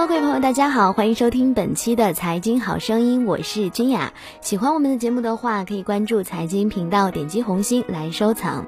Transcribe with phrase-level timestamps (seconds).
[0.00, 4.14] 各位朋友，大家好，欢迎收听本期的财经好声音，我是君雅。
[4.40, 8.64] 喜欢我们的节目的话，可以关注财经频道，点击红心来收藏。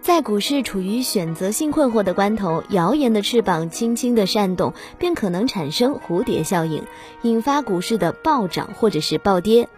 [0.00, 6.82] 在股市处于选择性困惑的关头，谣言的翅膀轻轻的扇动，便可能产生蝴蝶效应，
[7.22, 9.68] 引发股市的暴涨或者是暴跌。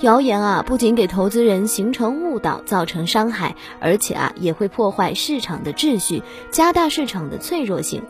[0.00, 8.02] 谣言啊，不仅给投资人形成误导，造成伤害，而且啊，也会破坏市场的秩序，加大市场的脆弱性。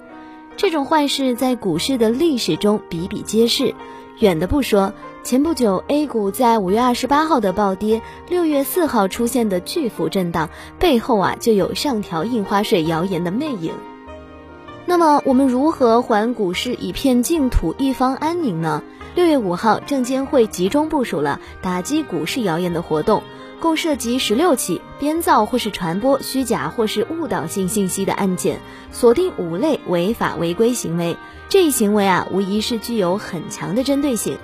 [0.59, 3.77] 这种坏事在股市的历史中比比皆是。
[4.19, 10.51] 远的不说，前不久 A 股在五月二十八号的暴跌，六月四号出现的巨幅震荡，
[10.81, 13.73] 背后啊，就有上调印花税谣言的魅影。
[14.85, 18.83] 那么，我们如何还股市一片净土，一方安宁呢？
[19.15, 23.23] 六月五号，证监会集中部署了打击股市谣言的活动，
[23.61, 28.61] 共涉及十六起编造或是传播虚假或是误导性信息的案件，
[28.93, 31.17] 锁定五类违法违规行为。
[31.49, 34.39] 这一行为啊，无疑是具有很强的针对性。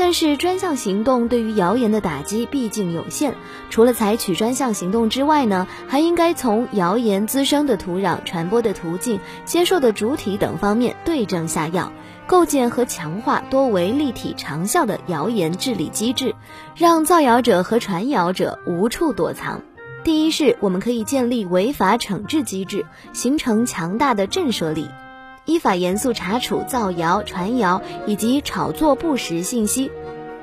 [0.00, 3.34] 但是专项行动对于谣言的打击毕竟有限，
[3.68, 11.92] 除了采取专项行动之外呢，还应该从谣言滋生的土壤、传播的途径、接受的主体等方面对症下药，
[12.28, 16.34] 构建和强化多维立体长效的谣言治理机制，
[16.76, 19.62] 让造谣者和传谣者无处躲藏。
[20.04, 24.90] 第一是，我们可以建立违法惩治机制，形成强大的震慑力。
[25.46, 29.90] 依法严肃查处造谣、传谣以及炒作不实信息、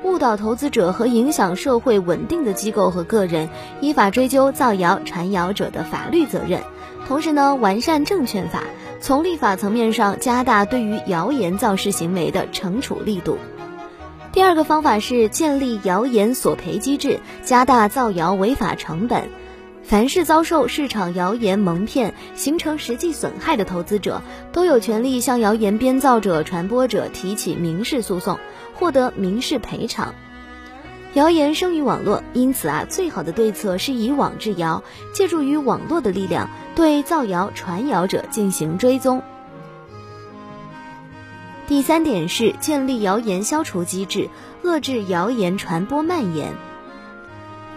[0.02, 3.48] 误导投资者和影响社会稳定的机构和个人，
[3.80, 6.60] 依法追究造谣传谣者的法律责任。
[7.06, 8.64] 同时呢，完善证券法，
[9.00, 13.38] 从立法层面上加大对于谣言造势行为的惩处力度。
[14.32, 19.30] 第二个方法是建立谣言索赔机制，加大造谣违法成本。
[19.82, 28.38] 凡是遭受市场谣言蒙骗，形成实际损害的投资者，都有权利向谣言编造者、传播者提起民事诉讼，
[28.74, 30.12] 获得民事赔偿。
[31.16, 34.84] 谣言生于网络，因此啊，最好的对策是以网制谣，
[35.14, 39.22] 借助于网络的力量，对造谣传谣者进行追踪。
[41.66, 44.28] 第三点是建立谣言消除机制，
[44.62, 46.52] 遏制谣言传播蔓延。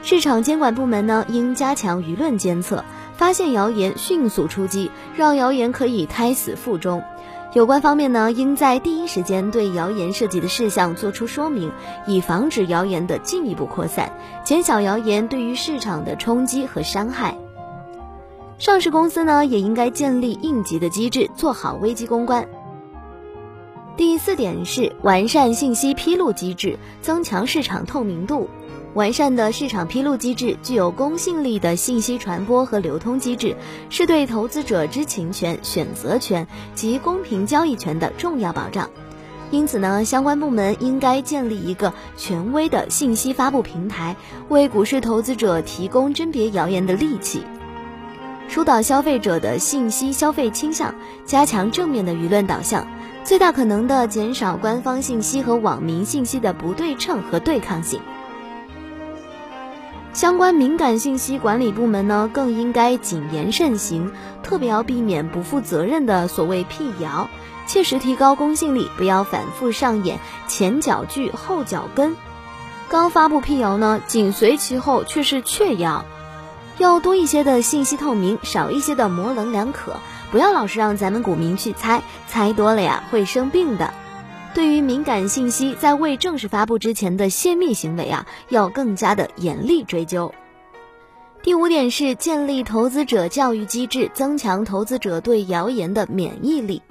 [0.04, 2.84] 市场监管部门呢，应加强舆论监测，
[3.16, 7.02] 发现谣言迅速出击，让谣言可以胎死腹中。
[7.54, 11.72] 有关方面呢，应在第一时间对谣言涉及的事项作出说明，
[12.06, 17.36] 以防止谣言的进一步扩散，减小谣言对于市场的冲击和伤害。
[18.60, 22.48] 上市公司呢，也应该建立应急的机制，做好危机公关。
[23.98, 28.48] 第四点是完善信息披露机制，增强市场透明度。
[28.96, 33.56] 完善的市场披露机制，具有公信力的信息传播和流通机制，
[33.90, 38.90] 是对投资者知情权、选择权及公平交易权的重要保障。
[39.52, 44.16] 因此呢，相关部门应该建立一个权威的信息发布平台，
[44.48, 47.44] 为股市投资者提供甄别谣言的利器，
[48.48, 50.96] 疏导消费者的信息消费倾向，
[51.26, 52.88] 加强正面的舆论导向，
[53.24, 58.02] 最大可能的减少官方信息和网民信息的不对称和对抗性。
[60.12, 64.12] 相关敏感信息管理部门呢，更应该谨言慎行，
[64.42, 67.30] 特别要避免不负责任的所谓辟谣，
[67.68, 72.18] 切实提高公信力，不要反复上演前脚锯后脚跟。
[72.90, 76.04] 刚发布辟谣呢，紧随其后却是确谣，
[76.80, 79.98] 要多一些的信息透明，少一些的模棱两可，
[80.32, 83.94] 不要老是让咱们股民去猜，猜多了呀会生病的。
[84.54, 90.34] 对于敏感信息在未正式发布之前的泄密行为啊，要更加的严厉追究。
[91.42, 96.82] 第五点是建立投资者教育机制，增强投资者对谣言的免疫力。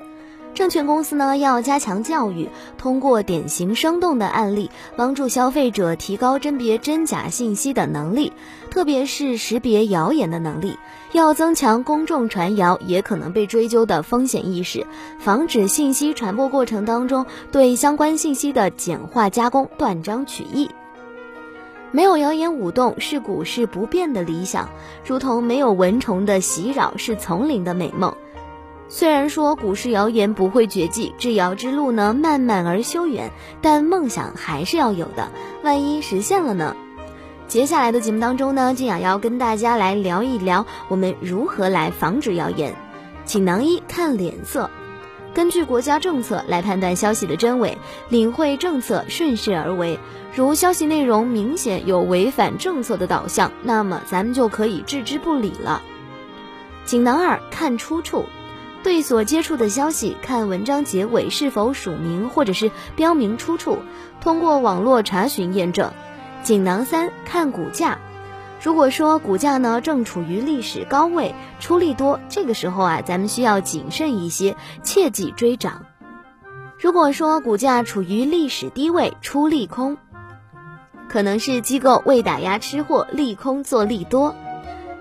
[0.54, 2.48] 证券公司呢要加强教育，
[2.78, 8.32] 通过典型生动的案例，帮助消费者提高甄别真假信息的能力，
[8.68, 10.78] 特别是识别谣言的能力。
[11.12, 14.86] 要增强公众传谣也可能被追究的风险意识，
[15.18, 20.70] 防止信息传播过程当中对相关信息的简化加工、断章取义。
[21.90, 24.68] 没有谣言舞动是股市不变的理想，
[25.06, 28.14] 如同没有蚊虫的袭扰是丛林的美梦。
[28.90, 33.30] 虽然说股市谣言不会绝迹，治谣之路呢漫漫而修远，
[33.62, 35.30] 但梦想还是要有的。
[35.62, 36.76] 万一实现了呢？
[37.48, 42.76] 接下来的节目当中呢，静雅要跟大家来聊一聊我们如何来防止谣言。
[43.24, 44.68] 锦囊一看脸色，
[45.32, 47.78] 根据国家政策来判断消息的真伪，
[48.10, 49.98] 领会政策，顺势而为。
[50.34, 55.80] 如消息内容明显有违反政策的导向，那么咱们就可以置之不理了。
[56.84, 58.26] 锦囊二看出处。
[58.82, 63.78] 对所接触的消息，看文章结尾是否署名或者是标明出处，
[64.20, 65.90] 通过网络查询验证。
[66.42, 67.98] 锦囊三，看股价。
[68.62, 75.84] 如果说股价呢正处于历史高位，出力多，这个时候啊，咱们需要谨慎一些，切忌追涨。
[76.78, 79.96] 如果说股价处于历史低位，出利空，
[81.08, 84.34] 可能是机构为打压吃货，利空做利多。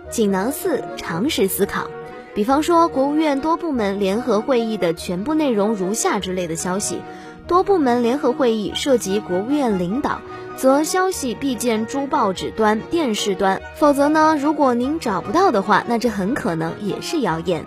[0.09, 1.87] 锦囊四，常识思考。
[2.33, 7.01] 比方说，国务院多部门联合会议的全部内容如下之类的消息，
[7.47, 10.21] 多部门联合会议涉及国务院领导。
[10.57, 17.63] 则消息必见诸报纸端、电视端，否则呢，如果您找不到的话，那这很可能也是谣言。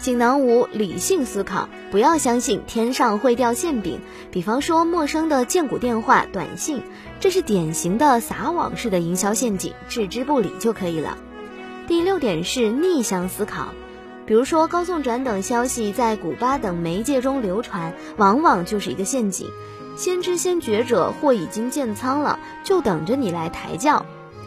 [0.00, 4.00] 锦囊五：理性思考，不要相信天上会掉馅饼。
[4.32, 6.82] 比方说陌生的荐股电话、短信，
[7.20, 11.18] 这是典型的撒网式的营销陷阱，置之不理就可以了。
[11.86, 13.68] 第六点是逆向思考，
[14.26, 19.48] 比如说高送转等消息在古巴等媒介中流传，往往就是一个陷阱。
[20.00, 24.06] 先知先觉者或已经建仓了，就等着你来抬轿。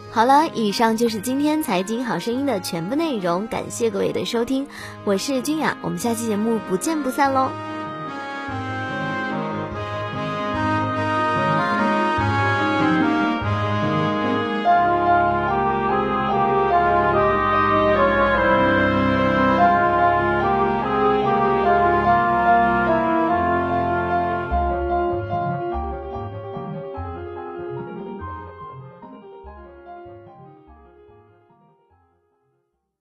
[0.10, 4.66] 好了，以上就是今天财经好声音的全部内容，感谢各位的收听，
[5.04, 7.52] 我是君雅，我们下期节目不见不散喽。